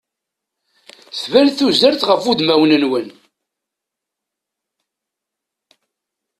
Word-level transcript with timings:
Tban 1.21 1.47
tuzert 1.57 2.01
ɣef 2.09 2.23
udmawen-nwen. 2.31 3.07